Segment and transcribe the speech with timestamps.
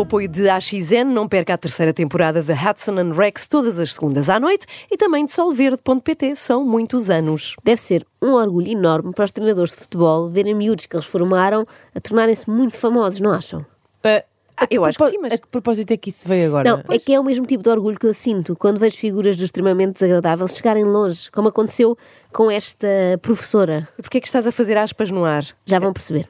[0.00, 3.92] O apoio de AXN, não perca a terceira temporada de Hudson and Rex todas as
[3.92, 6.36] segundas à noite e também de solverde.pt.
[6.36, 7.54] São muitos anos.
[7.62, 11.66] Deve ser um orgulho enorme para os treinadores de futebol verem miúdos que eles formaram
[11.94, 13.66] a tornarem-se muito famosos, não acham?
[14.02, 16.70] Ah, eu acho que sim, mas A que propósito é que isso veio agora?
[16.70, 19.36] Não, é que é o mesmo tipo de orgulho que eu sinto quando vejo figuras
[19.36, 21.96] do extremamente desagradável chegarem longe, como aconteceu
[22.32, 22.88] com esta
[23.20, 23.86] professora.
[23.96, 25.44] porquê é que estás a fazer aspas no ar?
[25.66, 26.26] Já vão perceber.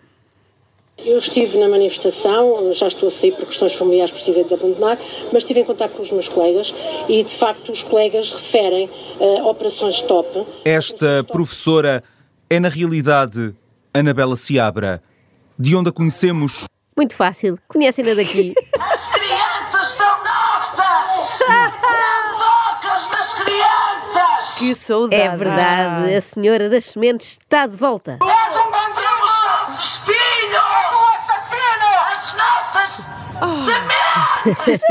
[1.04, 4.98] Eu estive na manifestação, já estou a sair por questões familiares, precisei de abandonar,
[5.33, 6.75] mas estive em contato com os meus colegas
[7.08, 8.88] e, de facto, os colegas referem
[9.20, 10.47] eh, operações top.
[10.64, 12.02] Esta professora
[12.48, 13.55] é, na realidade,
[13.94, 15.02] Anabela Seabra,
[15.58, 16.64] de onde a conhecemos
[16.97, 17.58] Muito fácil.
[17.69, 18.53] Conhecem-na daqui.
[18.78, 21.41] As crianças estão aptas!
[21.48, 24.58] Não tocas nas crianças!
[24.58, 25.22] Que saudade!
[25.22, 28.19] É verdade, a senhora das sementes está de volta.
[33.41, 34.83] As sementes!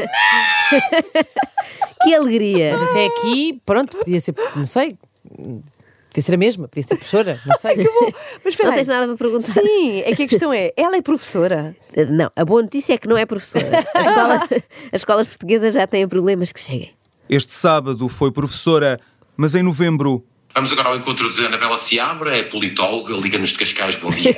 [2.03, 2.71] Que alegria!
[2.73, 4.97] Mas até aqui, pronto, podia ser, não sei,
[5.27, 7.75] podia ser a mesma, podia ser professora, não sei.
[8.43, 8.75] Mas espera Não aí.
[8.77, 9.41] tens nada para perguntar?
[9.47, 11.75] Sim, é que a questão é, ela é professora?
[12.09, 13.85] Não, a boa notícia é que não é professora.
[13.93, 14.43] A escola-
[14.91, 16.93] as escolas portuguesas já têm problemas que cheguem.
[17.29, 18.99] Este sábado foi professora,
[19.37, 20.25] mas em novembro
[20.55, 24.35] Vamos agora ao encontro de Anabela Seabra, é politóloga, Liga-nos de Cascais, bom dia.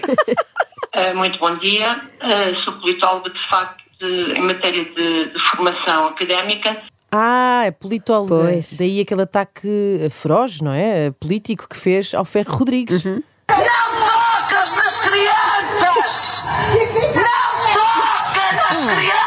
[0.93, 2.01] Uh, muito bom dia.
[2.21, 6.81] Uh, sou politóloga, de facto, de- em matéria de, de formação académica.
[7.11, 8.35] Ah, é politóloga.
[8.51, 8.73] Pois.
[8.77, 11.11] Daí aquele ataque feroz, não é?
[11.11, 13.03] Político que fez ao Ferro Rodrigues.
[13.05, 13.21] Uhum.
[13.49, 16.43] Não tocas nas crianças!
[17.15, 19.21] Não tocas nas crianças!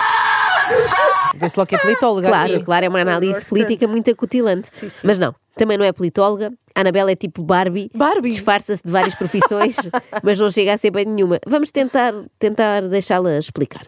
[1.37, 2.29] Vê-se logo que é politóloga.
[2.29, 2.65] Claro, aqui.
[2.65, 4.71] claro, é uma análise política muito acutilante.
[5.05, 6.53] Mas não, também não é politóloga.
[6.75, 7.91] A Anabela é tipo Barbie.
[7.95, 8.31] Barbie?
[8.31, 9.77] Disfarça-se de várias profissões,
[10.25, 11.39] mas não chega a ser bem nenhuma.
[11.47, 13.83] Vamos tentar, tentar deixá-la explicar.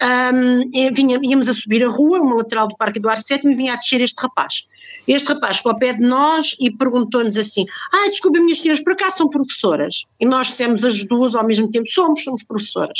[0.00, 3.54] Ahm, e vinha- íamos a subir a rua, uma lateral do Parque Eduardo VII, e
[3.54, 4.64] vinha a descer este rapaz.
[5.06, 8.92] Este rapaz ficou ao pé de nós e perguntou-nos assim: Ah, desculpe, minhas senhoras, por
[8.92, 10.04] acaso são professoras?
[10.20, 12.98] E nós dissemos as duas ao mesmo tempo: Somos, somos professoras.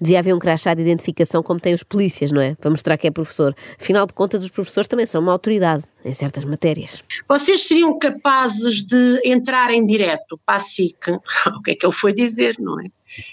[0.00, 2.54] Devia haver um crachá de identificação como têm os polícias, não é?
[2.54, 3.52] Para mostrar que é professor.
[3.80, 7.02] Afinal de contas, os professores também são uma autoridade em certas matérias.
[7.28, 10.94] Vocês seriam capazes de entrar em direto para a SIC?
[11.58, 12.84] O que é que ele foi dizer, não é?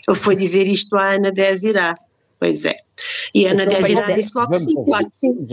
[0.08, 1.94] Ele foi dizer isto à Ana Desirá.
[2.46, 2.76] Pois é.
[3.34, 4.14] E a Ana Desirá pois é.
[4.14, 5.48] disse logo que sim, claro que sim.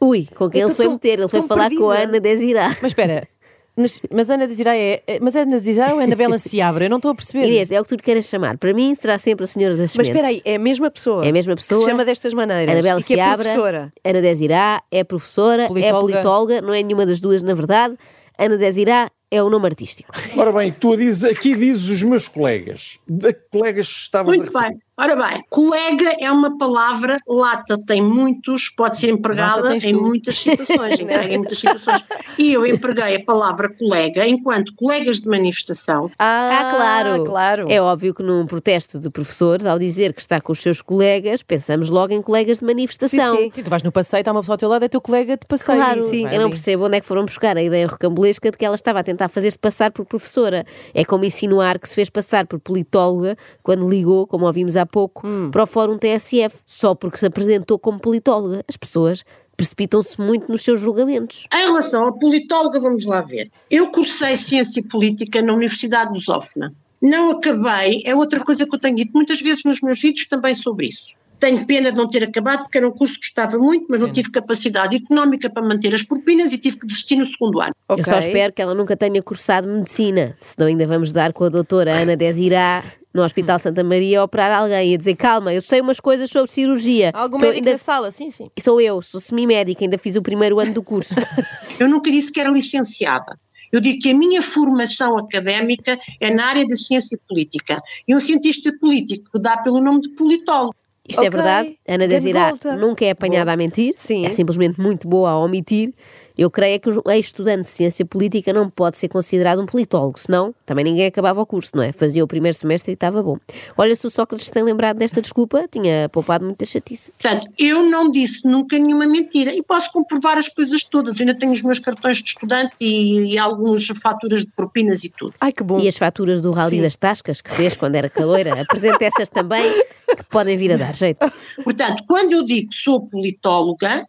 [0.00, 1.18] Ui, com quem ele foi tão- meter?
[1.18, 1.98] Ele foi falar com a.
[1.98, 2.68] Ana Desirá.
[2.80, 3.28] Mas espera,
[3.76, 5.02] mas, mas Ana Desirá é.
[5.06, 6.84] é- Mas é Ana Desirá ou é Anabela Seabra?
[6.86, 7.46] Eu não estou a perceber.
[7.46, 8.56] Inês, é o que tu lhe queres chamar.
[8.58, 10.26] Para mim, será sempre a senhora das Mas sementes.
[10.28, 11.24] espera aí, é a mesma pessoa.
[11.24, 11.80] É a mesma Que pessoa.
[11.80, 12.72] se chama destas maneiras.
[12.72, 13.92] Anabela que é Seabra, professora.
[14.04, 16.00] Ana Desirá é professora, é Politóloga.
[16.12, 17.96] politóloga, não é nenhuma das duas, na verdade.
[18.38, 20.12] Ana Desirá é o nome artístico.
[20.36, 22.98] Ora bem, tu dizes, aqui dizes os meus colegas.
[23.06, 24.80] De que colegas estavas Muito a bem.
[25.00, 30.02] Ora bem, colega é uma palavra, lata tem muitos, pode ser empregada em tu.
[30.02, 32.02] muitas situações, emprega em muitas situações.
[32.36, 36.10] E eu empreguei a palavra colega enquanto colegas de manifestação.
[36.18, 37.24] Ah, claro.
[37.24, 37.66] claro.
[37.68, 41.42] É óbvio que num protesto de professores, ao dizer que está com os seus colegas,
[41.42, 43.36] pensamos logo em colegas de manifestação.
[43.36, 45.36] Sim, Sim, tu vais no passeio, está uma pessoa ao teu lado, é teu colega
[45.36, 45.78] de passeio.
[45.78, 48.64] Claro, Vai eu não percebo onde é que foram buscar a ideia rocambolesca de que
[48.64, 50.64] ela estava a tentar fazer-se passar por professora.
[50.94, 55.26] É como insinuar que se fez passar por politóloga quando ligou, como ouvimos há pouco,
[55.50, 58.62] para o Fórum TSF, só porque se apresentou como politóloga.
[58.68, 59.24] As pessoas
[59.56, 61.48] precipitam-se muito nos seus julgamentos.
[61.52, 63.50] Em relação à politóloga, vamos lá ver.
[63.68, 66.72] Eu cursei Ciência Política na Universidade de Lusófona.
[67.02, 70.54] Não acabei, é outra coisa que eu tenho dito muitas vezes nos meus vídeos também
[70.54, 71.17] sobre isso.
[71.38, 74.10] Tenho pena de não ter acabado, porque era um curso que gostava muito, mas não
[74.10, 77.74] tive capacidade económica para manter as propinas e tive que desistir no segundo ano.
[77.88, 81.48] Eu só espero que ela nunca tenha cursado medicina, senão ainda vamos dar com a
[81.48, 82.82] doutora Ana Desirá
[83.14, 86.30] no Hospital Santa Maria a operar alguém e a dizer calma, eu sei umas coisas
[86.30, 87.10] sobre cirurgia.
[87.14, 87.72] Algum médico ainda...
[87.72, 88.50] da sala, sim, sim.
[88.60, 91.14] Sou eu, sou semi-médica, ainda fiz o primeiro ano do curso.
[91.80, 93.38] Eu nunca disse que era licenciada.
[93.70, 97.82] Eu digo que a minha formação académica é na área da ciência política.
[98.06, 100.74] E um cientista político dá pelo nome de politólogo.
[101.08, 102.06] Isto é Ok, verdade, Ana
[102.50, 102.76] volta.
[102.76, 104.26] nunca é apanhada a mentir, Sim.
[104.26, 105.92] é simplesmente muito boa a omitir
[106.38, 110.20] Eu creio é que um ex-estudante de ciência política não pode ser considerado um politólogo,
[110.20, 111.90] senão também ninguém acabava o curso, não é?
[111.90, 113.38] Fazia o primeiro semestre e estava bom.
[113.76, 117.12] Olha, se o Sócrates tem lembrado desta desculpa, tinha poupado muita chatice.
[117.20, 121.18] Portanto, eu não disse nunca nenhuma mentira e posso comprovar as coisas todas.
[121.18, 125.08] Eu ainda tenho os meus cartões de estudante e, e algumas faturas de propinas e
[125.08, 125.34] tudo.
[125.40, 125.80] Ai, que bom.
[125.80, 126.82] E as faturas do Rally Sim.
[126.82, 129.72] das Tascas que fez quando era caloira, apresenta essas também
[130.16, 131.18] que podem vir a dar jeito.
[131.64, 134.06] Portanto, quando eu digo que sou politóloga,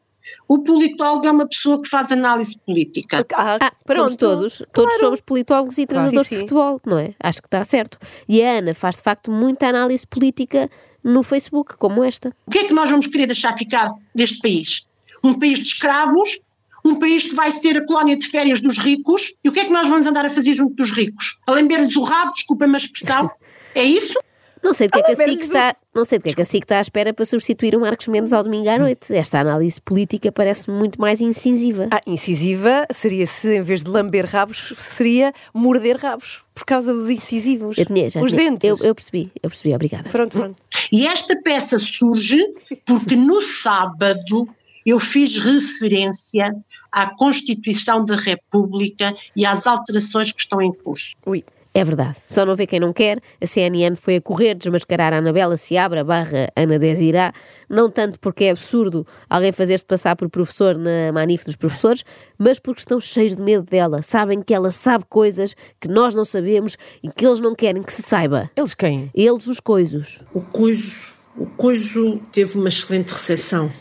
[0.47, 3.25] o politólogo é uma pessoa que faz análise política.
[3.33, 7.13] Ah, Ah, somos todos, todos somos politólogos e treinadores Sim, de futebol, não é?
[7.19, 7.97] Acho que está certo.
[8.27, 10.69] E a Ana faz de facto muita análise política
[11.03, 12.29] no Facebook, como esta.
[12.47, 14.87] O que é que nós vamos querer deixar ficar deste país?
[15.23, 16.39] Um país de escravos,
[16.83, 19.65] um país que vai ser a colónia de férias dos ricos, e o que é
[19.65, 21.39] que nós vamos andar a fazer junto dos ricos?
[21.47, 23.29] A lamber-lhes o rabo, desculpa-me a expressão,
[23.75, 24.13] é isso?
[24.63, 26.41] Não sei de que é que a SIC está, não sei de que é que
[26.41, 29.15] a SIC está à espera para substituir o Marcos Mendes ao domingo à noite.
[29.15, 31.87] Esta análise política parece muito mais incisiva.
[31.91, 36.43] Ah, incisiva seria se, em vez de lamber rabos, seria morder rabos.
[36.53, 37.77] Por causa dos incisivos.
[37.77, 38.51] Eu tinha, já Os tinha.
[38.51, 38.69] dentes.
[38.69, 40.09] Eu, eu percebi, eu percebi, obrigada.
[40.09, 40.55] Pronto, pronto.
[40.91, 42.43] E esta peça surge
[42.85, 44.47] porque no sábado
[44.85, 46.53] eu fiz referência
[46.91, 51.15] à Constituição da República e às alterações que estão em curso.
[51.25, 51.43] Ui.
[51.73, 52.17] É verdade.
[52.25, 53.19] Só não vê quem não quer.
[53.39, 57.31] A CNN foi a correr desmascarar a Anabela Seabra barra Ana Desirá,
[57.69, 62.03] não tanto porque é absurdo alguém fazer-se passar por professor na Manif dos professores,
[62.37, 64.01] mas porque estão cheios de medo dela.
[64.01, 67.93] Sabem que ela sabe coisas que nós não sabemos e que eles não querem que
[67.93, 68.49] se saiba.
[68.57, 69.11] Eles quem?
[69.13, 70.21] Eles, os coisos.
[70.33, 71.07] O coiso,
[71.37, 73.71] o coiso teve uma excelente recepção.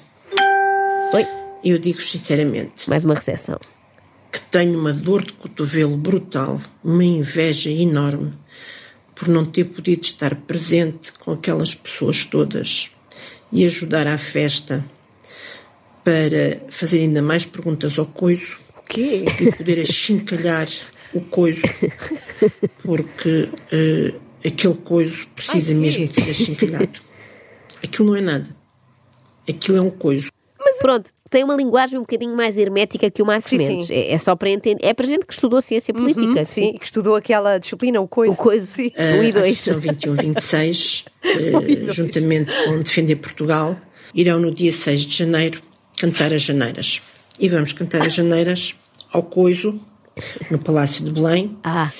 [1.14, 1.26] Oi,
[1.64, 3.58] Eu digo sinceramente mais uma recessão.
[4.32, 8.32] Que tenho uma dor de cotovelo brutal, uma inveja enorme
[9.14, 12.90] por não ter podido estar presente com aquelas pessoas todas
[13.50, 14.84] e ajudar à festa
[16.04, 19.25] para fazer ainda mais perguntas ao coiso O quê?
[19.40, 20.69] e poder achincalhar
[21.12, 21.62] o coiso,
[22.82, 24.14] porque eh,
[24.46, 27.00] aquele coiso precisa Ai, mesmo de ser achincalhado.
[27.82, 28.56] Aquilo não é nada.
[29.48, 30.27] Aquilo é um coiso.
[30.80, 33.69] Pronto, tem uma linguagem um bocadinho mais hermética que o Marcos Sim, sim.
[33.69, 33.90] Mendes.
[33.90, 34.84] É, é só para entender.
[34.84, 36.44] É para gente que estudou ciência política.
[36.46, 38.34] Sim, que estudou aquela disciplina, o coiso.
[38.34, 38.66] O coiso.
[38.66, 38.90] Sim.
[38.96, 39.58] Ah, Um e a dois.
[39.58, 43.76] sessão 21 26, eh, juntamente com Defender Portugal,
[44.14, 45.62] irão no dia 6 de janeiro
[45.98, 47.02] cantar as janeiras.
[47.38, 48.75] E vamos cantar as janeiras
[49.12, 49.78] ao Coiso,
[50.50, 51.56] no Palácio de Belém.
[51.64, 51.92] Ah,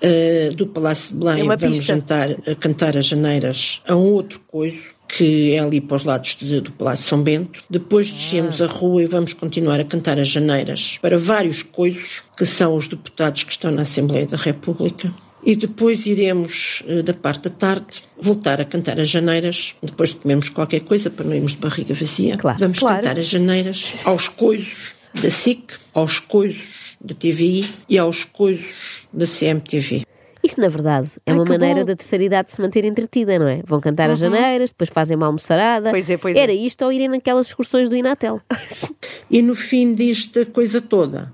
[0.00, 4.38] Uh, do Palácio de Belém É vamos jantar, a cantar as janeiras a um outro
[4.46, 7.62] coiso que é ali para os lados de- do Palácio São Bento.
[7.70, 12.44] Depois descemos a rua e vamos continuar a cantar as janeiras para vários coisos, que
[12.44, 15.12] são os deputados que estão na Assembleia da República.
[15.44, 20.16] E depois iremos, eh, da parte da tarde, voltar a cantar as janeiras, depois de
[20.16, 22.36] comermos qualquer coisa, para não irmos de barriga vazia.
[22.36, 22.58] Claro.
[22.58, 22.96] Vamos Claro.
[23.02, 29.26] cantar as janeiras aos coisos da SIC, aos coisos da TVI e aos coisos da
[29.26, 30.02] CMTV.
[30.48, 31.86] Isso, na verdade, é Ai, uma maneira bom.
[31.86, 33.60] da terceira idade se manter entretida, não é?
[33.66, 35.90] Vão cantar as janeiras, depois fazem uma almoçarada.
[35.90, 36.40] Pois é, pois é.
[36.40, 38.40] Era isto ou irem naquelas excursões do Inatel.
[39.30, 41.30] E no fim desta coisa toda,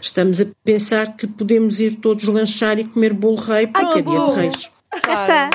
[0.00, 4.20] estamos a pensar que podemos ir todos lanchar e comer bolo rei, porque é dia
[4.20, 4.70] de reis.
[5.02, 5.50] Cá está.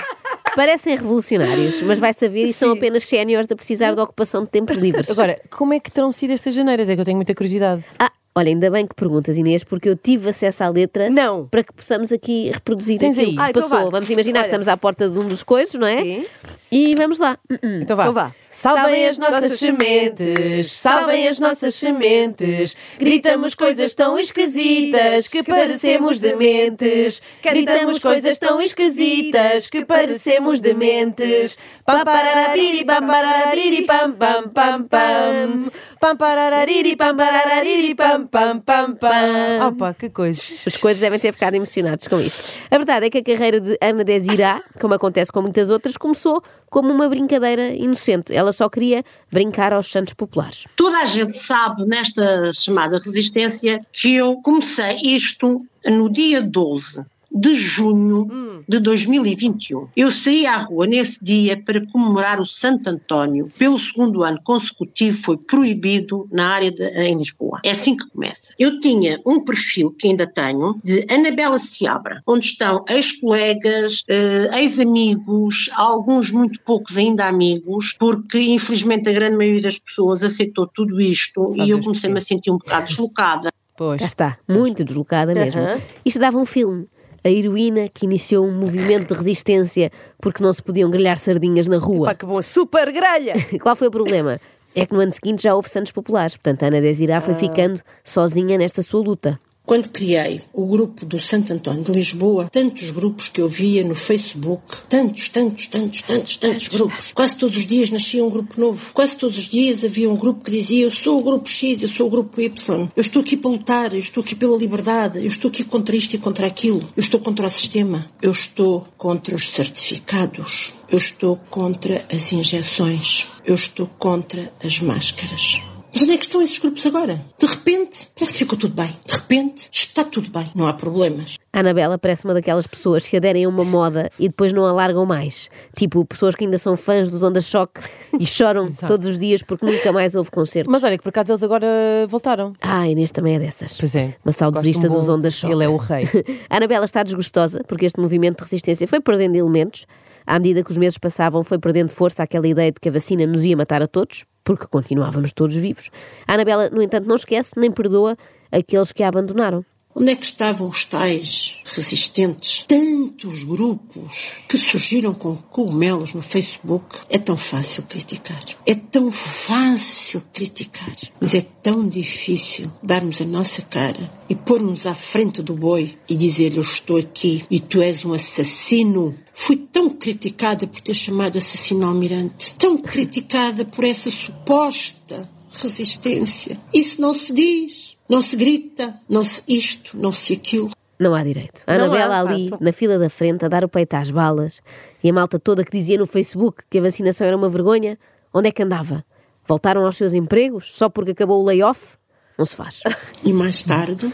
[0.57, 4.75] Parecem revolucionários, mas vai saber e são apenas séniores a precisar de ocupação de tempos
[4.75, 5.09] livres.
[5.09, 6.89] Agora, como é que terão sido estas janeiras?
[6.89, 7.85] É que eu tenho muita curiosidade.
[7.97, 11.45] Ah, olha, ainda bem que perguntas, Inês, porque eu tive acesso à letra Não.
[11.47, 13.35] para que possamos aqui reproduzir Tens aquilo aí?
[13.35, 13.85] que se Ah, então passou.
[13.85, 13.89] vá.
[13.91, 14.47] Vamos imaginar que Olha.
[14.47, 16.01] estamos à porta de um dos coisos, não é?
[16.01, 16.25] Sim.
[16.71, 17.37] E vamos lá.
[17.81, 18.03] Então vá.
[18.03, 18.31] Então vá.
[18.59, 22.75] Salvem as nossas sementes, salvem as nossas sementes.
[22.97, 27.21] Gritamos coisas tão esquisitas que parecemos dementes.
[27.41, 31.57] Gritamos coisas tão esquisitas que parecemos dementes.
[31.85, 35.71] Pam pararariri pam pararariri pam pam pam pam.
[36.01, 39.67] Pam pararariri pam pararariri pam pam pam pam.
[39.69, 40.41] Opa, que coisa.
[40.67, 42.59] Os coisas devem ter ficado emocionados com isto.
[42.69, 46.43] A verdade é que a carreira de Ana Desirá, como acontece com muitas outras, começou
[46.69, 48.33] como uma brincadeira inocente.
[48.33, 50.65] Ela só queria brincar aos santos populares.
[50.75, 57.05] Toda a gente sabe nesta chamada resistência que eu comecei isto no dia 12
[57.39, 58.27] de junho
[58.67, 59.87] de 2021.
[59.95, 63.49] Eu saí à rua nesse dia para comemorar o Santo António.
[63.57, 67.59] Pelo segundo ano consecutivo foi proibido na área de, em Lisboa.
[67.63, 68.53] É assim que começa.
[68.59, 75.69] Eu tinha um perfil que ainda tenho de Anabela Seabra, onde estão ex-colegas, eh, ex-amigos,
[75.73, 81.47] alguns muito poucos ainda amigos, porque infelizmente a grande maioria das pessoas aceitou tudo isto
[81.47, 83.53] Sabe e eu comecei-me a sentir um bocado deslocada.
[83.77, 83.99] Pois.
[83.99, 85.61] Cá está, muito deslocada mesmo.
[85.61, 85.81] Aham.
[86.05, 86.85] Isto dava um filme.
[87.23, 91.77] A heroína que iniciou um movimento de resistência porque não se podiam grelhar sardinhas na
[91.77, 92.07] rua.
[92.07, 92.41] Pá, que bom.
[92.41, 93.33] Super grelha.
[93.61, 94.39] Qual foi o problema?
[94.75, 97.81] É que no ano seguinte já houve Santos Populares, portanto a Ana Desirá foi ficando
[98.03, 99.39] sozinha nesta sua luta.
[99.69, 103.93] Quando criei o grupo do Santo António de Lisboa, tantos grupos que eu via no
[103.93, 107.11] Facebook, tantos, tantos, tantos, tantos, tantos grupos.
[107.13, 108.91] Quase todos os dias nascia um grupo novo.
[108.95, 111.87] Quase todos os dias havia um grupo que dizia: Eu sou o grupo X, eu
[111.87, 112.87] sou o grupo Y.
[112.95, 116.15] Eu estou aqui para lutar, eu estou aqui pela liberdade, eu estou aqui contra isto
[116.15, 116.89] e contra aquilo.
[116.97, 118.09] Eu estou contra o sistema.
[118.23, 120.73] Eu estou contra os certificados.
[120.89, 123.27] Eu estou contra as injeções.
[123.45, 125.61] Eu estou contra as máscaras.
[125.91, 127.19] Mas onde é que estão esses grupos agora?
[127.37, 128.95] De repente, parece que ficou tudo bem.
[129.05, 130.49] De repente, está tudo bem.
[130.55, 131.35] Não há problemas.
[131.51, 134.71] A Anabela parece uma daquelas pessoas que aderem a uma moda e depois não a
[134.71, 135.49] largam mais.
[135.75, 137.81] Tipo, pessoas que ainda são fãs dos Onda Choque
[138.19, 140.71] e choram todos os dias porque nunca mais houve concertos.
[140.71, 141.67] Mas olha que por acaso eles agora
[142.07, 142.53] voltaram.
[142.61, 143.75] Ah, Inês também é dessas.
[143.77, 144.15] Pois é.
[144.23, 145.53] Uma saudosista um dos Onda Choque.
[145.53, 146.05] Ele é o rei.
[146.49, 149.87] a Anabela está desgostosa porque este movimento de resistência foi perdendo elementos.
[150.29, 153.25] À medida que os meses passavam, foi perdendo força aquela ideia de que a vacina
[153.25, 155.89] nos ia matar a todos, porque continuávamos todos vivos.
[156.27, 158.15] A Anabela, no entanto, não esquece nem perdoa
[158.51, 159.65] aqueles que a abandonaram.
[159.95, 162.63] Onde é que estavam os tais resistentes?
[162.67, 166.99] Tantos grupos que surgiram com cogumelos no Facebook.
[167.09, 168.39] É tão fácil criticar.
[168.67, 170.95] É tão fácil criticar.
[171.19, 176.15] Mas é tão difícil darmos a nossa cara e pormos à frente do boi e
[176.15, 179.15] dizer eu estou aqui e tu és um assassino.
[179.33, 182.53] Fui tão criticada por ter chamado assassino almirante.
[182.59, 186.57] Tão criticada por essa suposta resistência.
[186.73, 190.71] Isso não se diz, não se grita, não se isto, não se aquilo.
[190.99, 191.63] Não há direito.
[191.65, 192.63] A Anabela há, ali, fato.
[192.63, 194.61] na fila da frente, a dar o peito às balas,
[195.03, 197.97] e a malta toda que dizia no Facebook que a vacinação era uma vergonha,
[198.33, 199.05] onde é que andava?
[199.45, 201.97] Voltaram aos seus empregos só porque acabou o layoff?
[202.37, 202.81] Não se faz.
[203.23, 204.11] E mais tarde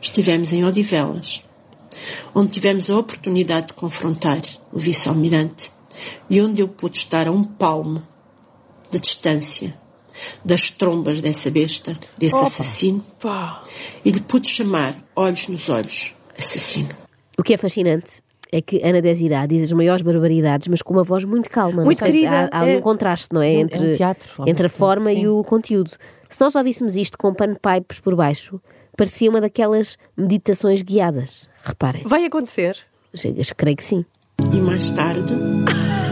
[0.00, 1.42] estivemos em Odivelas,
[2.34, 4.40] onde tivemos a oportunidade de confrontar
[4.72, 5.72] o vice-almirante
[6.28, 8.02] e onde eu pude estar a um palmo
[8.90, 9.74] de distância
[10.44, 12.44] das trombas dessa besta, desse Opa.
[12.46, 13.04] assassino,
[14.04, 16.90] e lhe pude chamar olhos nos olhos, assassino.
[17.38, 21.02] O que é fascinante é que Ana Desirá diz as maiores barbaridades, mas com uma
[21.02, 21.82] voz muito calma.
[21.84, 23.54] Muito querida, Há, há é- um contraste, não é?
[23.54, 25.26] é um- é um Entre, teatro, entre a forma tempo, e sim.
[25.28, 25.90] o conteúdo.
[26.28, 28.60] Se nós ouvíssemos isto com panpipes por baixo,
[28.96, 31.48] parecia uma daquelas meditações guiadas.
[31.64, 32.02] Reparem.
[32.06, 32.76] Vai acontecer?
[33.14, 34.04] Chegas, creio que sim.
[34.52, 35.32] E mais tarde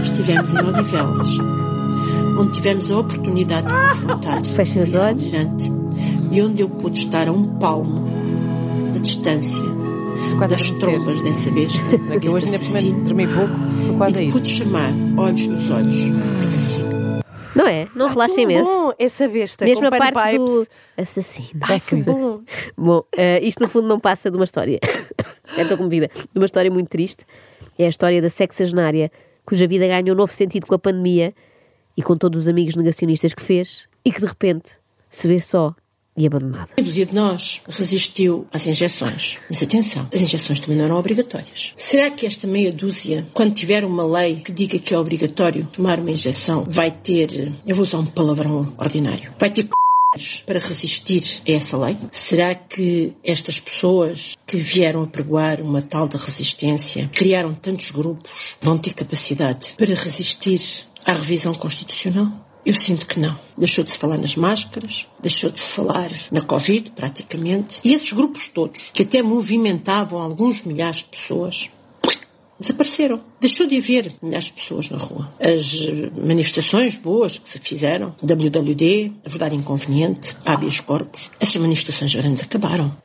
[0.03, 1.29] estivemos em Odivelas,
[2.39, 5.25] onde tivemos a oportunidade de confrontar Fechem os olhos.
[6.31, 8.09] e onde eu pude estar a um palmo
[8.93, 9.63] de distância
[10.39, 12.15] quase a das trombas dessa besta.
[12.15, 14.33] É que eu hoje ainda por cima dormi pouco, estou quase a ir.
[14.33, 15.97] pude chamar olhos nos olhos,
[16.41, 16.93] assassino.
[17.55, 17.87] Não é?
[17.95, 18.65] Não relaxa tão imenso.
[18.65, 20.71] bom essa besta Mesmo com a parte do panpipes.
[20.97, 21.61] assassino.
[21.69, 22.41] Ai, que bom.
[22.77, 24.79] Bom, eh, isto no fundo não passa de uma história.
[25.57, 26.09] é estou comovida.
[26.33, 27.27] De uma história muito triste.
[27.79, 29.13] É a história da sexagenária,
[29.45, 31.35] cuja vida ganha um novo sentido com a pandemia
[31.97, 35.75] e com todos os amigos negacionistas que fez e que de repente se vê só
[36.17, 36.71] e abandonada.
[36.77, 39.39] Meia dúzia de nós resistiu às injeções.
[39.49, 41.73] Mas atenção, as injeções também não eram obrigatórias.
[41.75, 45.99] Será que esta meia dúzia, quando tiver uma lei que diga que é obrigatório tomar
[45.99, 49.69] uma injeção, vai ter, eu vou usar um palavrão ordinário, vai ter
[50.45, 51.97] para resistir a essa lei?
[52.11, 58.57] Será que estas pessoas que vieram a pregoar uma tal de resistência, criaram tantos grupos,
[58.61, 60.61] vão ter capacidade para resistir
[61.05, 62.27] à revisão constitucional?
[62.65, 63.37] Eu sinto que não.
[63.59, 67.81] Deixou de se falar nas máscaras, deixou de se falar na Covid, praticamente.
[67.85, 71.69] E esses grupos todos, que até movimentavam alguns milhares de pessoas,
[72.61, 73.21] desapareceram.
[73.41, 75.29] Deixou de haver milhares de pessoas na rua.
[75.41, 82.15] As eh, manifestações boas que se fizeram, WWD, a Verdade Inconveniente, habeas corpus, essas manifestações
[82.15, 82.97] grandes acabaram.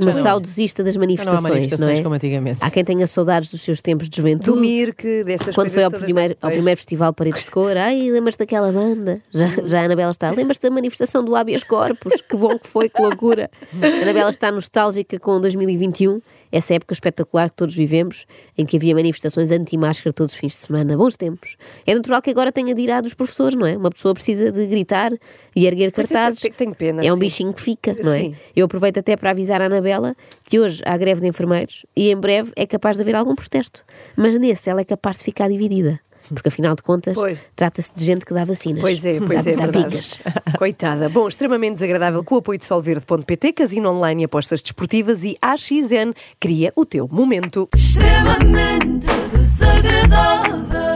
[0.00, 2.02] Uma não- saudosista das Já não há manifestações, não, manifestações é?
[2.02, 2.58] como antigamente.
[2.60, 4.50] Há quem tenha saudades dos seus tempos de juventude.
[4.50, 8.38] Do Mirk, dessas Quando foi ao primeiro, ao primeiro festival Paredes de Cor, ai, lembras-te
[8.38, 9.20] daquela banda?
[9.32, 10.30] Já, já a Anabela está.
[10.30, 12.20] Lembras-te da manifestação do habeas corpus?
[12.20, 13.50] Que bom que foi, que loucura.
[13.82, 18.24] A Anabela está nostálgica com 2021, essa época espetacular que todos vivemos,
[18.56, 20.96] em que havia manifestações anti-máscara todos os fins de semana.
[20.96, 21.56] Bons tempos.
[21.86, 23.76] É natural que agora tenha de ir à dos professores, não é?
[23.76, 25.10] Uma pessoa precisa de gritar
[25.54, 26.40] e erguer cartazes.
[26.40, 27.20] tenho- tenho pena, é um sim.
[27.20, 28.18] bichinho que fica, não é?
[28.18, 28.34] Sim.
[28.56, 30.14] Eu aproveito até para avisar a Anabela
[30.44, 33.82] que hoje há greve de enfermeiros e em breve é capaz de haver algum protesto.
[34.16, 36.00] Mas nesse ela é capaz de ficar dividida.
[36.34, 37.16] Porque afinal de contas,
[37.56, 38.80] trata-se de gente que dá vacinas.
[38.80, 39.86] Pois é, pois dá, é, dá verdade.
[39.86, 40.20] picas.
[40.58, 41.08] Coitada.
[41.08, 46.12] Bom, extremamente desagradável com o apoio de solverde.pt, casino online e apostas desportivas e AXN
[46.40, 47.68] cria o teu momento.
[47.74, 50.87] extremamente desagradável.